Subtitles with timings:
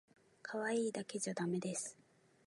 [0.41, 1.95] かわいいだけじゃだめです